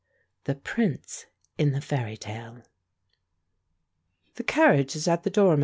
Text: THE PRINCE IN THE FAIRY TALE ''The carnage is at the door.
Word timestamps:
THE 0.45 0.55
PRINCE 0.55 1.27
IN 1.59 1.73
THE 1.73 1.79
FAIRY 1.79 2.17
TALE 2.17 2.63
''The 4.33 4.43
carnage 4.47 4.95
is 4.95 5.07
at 5.07 5.21
the 5.21 5.29
door. 5.29 5.59